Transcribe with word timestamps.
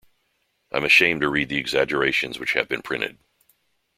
I'm 0.71 0.83
ashamed 0.83 1.21
to 1.21 1.29
read 1.29 1.49
the 1.49 1.59
exaggerations 1.59 2.39
which 2.39 2.53
have 2.53 2.67
been 2.67 2.81
printed"". 2.81 3.19